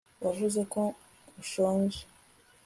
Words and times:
wavuze 0.25 0.61
ko 0.73 0.81
ushonje 1.41 2.01